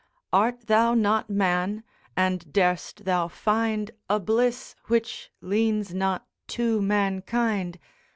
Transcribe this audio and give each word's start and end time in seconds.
'Art 0.33 0.65
thou 0.65 0.95
not 0.95 1.29
man, 1.29 1.83
and 2.17 2.51
dar'st 2.51 3.05
thou 3.05 3.27
find 3.27 3.91
A 4.09 4.19
bliss 4.19 4.73
which 4.85 5.29
leans 5.43 5.93
not 5.93 6.25
to 6.47 6.81
mankind? 6.81 7.77